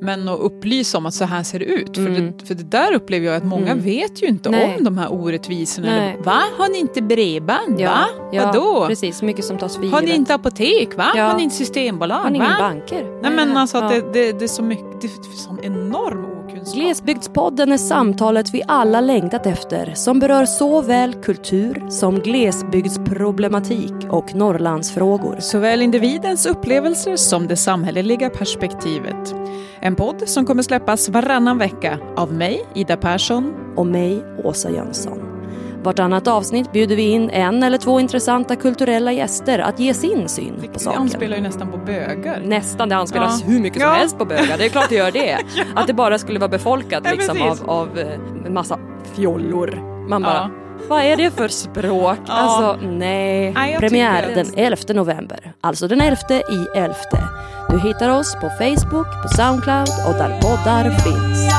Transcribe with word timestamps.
Men 0.00 0.28
att 0.28 0.40
upplysa 0.40 0.98
om 0.98 1.06
att 1.06 1.14
så 1.14 1.24
här 1.24 1.42
ser 1.42 1.58
det 1.58 1.64
ut. 1.64 1.94
För, 1.96 2.06
Mm. 2.06 2.32
det, 2.38 2.46
för 2.46 2.54
det 2.54 2.62
där 2.62 2.92
upplever 2.94 3.26
jag 3.26 3.36
att 3.36 3.44
många 3.44 3.70
Mm. 3.72 3.84
vet 3.84 4.22
ju 4.22 4.26
inte 4.26 4.50
Nej. 4.50 4.74
om 4.78 4.84
de 4.84 4.98
här 4.98 5.12
orättvisorna. 5.12 5.86
Nej. 5.86 6.12
Eller, 6.14 6.22
Va? 6.24 6.40
Har 6.58 6.68
ni 6.68 6.78
inte 6.78 7.02
bredband? 7.02 7.80
Ja, 7.80 7.90
Va? 7.90 8.04
ja, 8.32 8.46
Vadå? 8.46 8.86
Precis, 8.88 9.22
mycket 9.22 9.44
som 9.44 9.58
tas 9.58 9.76
för 9.76 9.86
Har 9.86 10.02
ni 10.02 10.14
inte 10.14 10.34
apotek? 10.34 10.96
Va? 10.96 11.06
Ja. 11.16 11.24
Har 11.24 11.36
ni 11.36 11.42
inte 11.42 11.56
systembolag? 11.56 12.16
Har 12.18 12.30
ni 12.30 12.36
inga 12.38 12.56
banker? 12.58 13.18
Nej 13.22 13.30
men 13.30 13.56
alltså 13.56 13.78
att 13.78 13.94
Ja. 13.94 14.00
det, 14.00 14.12
det, 14.12 14.38
det 14.38 14.44
är 14.44 14.48
så 14.48 14.62
mycket, 14.62 15.00
det 15.00 15.06
är 15.06 15.36
sån 15.36 15.58
enorm 15.62 16.24
okunskap. 16.24 16.43
Glesbygdspodden 16.74 17.72
är 17.72 17.76
samtalet 17.76 18.54
vi 18.54 18.62
alla 18.68 19.00
längtat 19.00 19.46
efter 19.46 19.94
som 19.94 20.18
berör 20.18 20.44
såväl 20.44 21.14
kultur 21.14 21.86
som 21.90 22.18
glesbygdsproblematik 22.18 23.92
och 24.10 24.34
Norrlandsfrågor. 24.34 25.36
Såväl 25.40 25.82
individens 25.82 26.46
upplevelser 26.46 27.16
som 27.16 27.46
det 27.46 27.56
samhälleliga 27.56 28.30
perspektivet. 28.30 29.34
En 29.80 29.96
podd 29.96 30.28
som 30.28 30.46
kommer 30.46 30.62
släppas 30.62 31.08
varannan 31.08 31.58
vecka 31.58 31.98
av 32.16 32.32
mig, 32.32 32.64
Ida 32.74 32.96
Persson. 32.96 33.54
Och 33.76 33.86
mig, 33.86 34.24
Åsa 34.44 34.70
Jönsson. 34.70 35.23
Vartannat 35.84 36.28
avsnitt 36.28 36.72
bjuder 36.72 36.96
vi 36.96 37.02
in 37.02 37.30
en 37.30 37.62
eller 37.62 37.78
två 37.78 38.00
intressanta 38.00 38.56
kulturella 38.56 39.12
gäster 39.12 39.58
att 39.58 39.78
ge 39.80 39.94
sin 39.94 40.28
syn 40.28 40.54
på 40.60 40.66
Det 40.72 40.78
saken. 40.78 41.00
anspelar 41.00 41.36
ju 41.36 41.42
nästan 41.42 41.70
på 41.70 41.76
bögar. 41.76 42.40
Nästan, 42.44 42.88
det 42.88 42.96
anspelas 42.96 43.40
Ja. 43.40 43.46
hur 43.52 43.60
mycket 43.60 43.80
som 43.82 43.90
Ja. 43.90 43.94
helst 43.96 44.18
på 44.18 44.24
bögar. 44.24 44.58
Det 44.58 44.64
är 44.64 44.68
klart 44.68 44.88
det 44.88 44.94
gör 44.94 45.10
det. 45.10 45.38
Att 45.74 45.86
det 45.86 45.92
bara 45.94 46.18
skulle 46.18 46.38
vara 46.38 46.48
befolkat 46.48 47.02
Ja, 47.04 47.10
liksom, 47.12 47.42
av, 47.42 47.70
av 47.70 47.98
eh, 47.98 48.06
en 48.46 48.54
massa 48.54 48.78
fjollor. 49.14 49.82
Man 50.08 50.22
bara, 50.22 50.34
Ja. 50.34 50.50
vad 50.88 51.02
är 51.02 51.16
det 51.16 51.30
för 51.30 51.48
språk? 51.48 52.18
Ja. 52.26 52.32
Alltså 52.32 52.86
nej. 52.86 53.52
Nej, 53.52 53.76
Premiär 53.78 54.22
den 54.34 54.46
det 54.54 54.62
är- 54.62 54.66
11 54.66 54.94
november. 54.94 55.52
Alltså 55.60 55.88
den 55.88 56.00
11 56.00 56.18
i 56.30 56.66
11. 56.78 56.94
Du 57.70 57.78
hittar 57.80 58.08
oss 58.10 58.34
på 58.34 58.50
Facebook, 58.58 59.06
på 59.22 59.28
Soundcloud 59.28 59.88
och 60.08 60.14
där 60.14 60.40
poddar 60.40 60.90
finns. 60.90 61.50